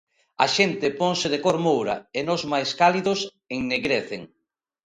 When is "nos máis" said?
2.27-2.69